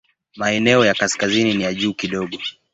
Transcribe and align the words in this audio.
Maeneo 0.35 0.85
ya 0.85 0.93
kaskazini 0.93 1.53
ni 1.53 1.63
ya 1.63 1.73
juu 1.73 1.93
kidogo. 1.93 2.37